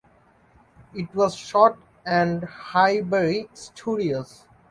It 0.95 1.13
was 1.13 1.35
shot 1.35 1.77
at 2.07 2.43
Highbury 2.43 3.49
Studios. 3.53 4.47